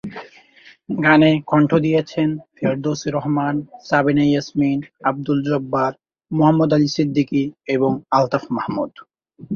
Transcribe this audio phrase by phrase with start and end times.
[1.03, 3.55] গানে কণ্ঠ দিয়েছেন ফেরদৌসী রহমান,
[3.87, 5.91] সাবিনা ইয়াসমিন, আব্দুল জব্বার,
[6.31, 7.43] মোহাম্মদ আলী সিদ্দিকী
[7.67, 8.91] এবং আলতাফ মাহমুদ।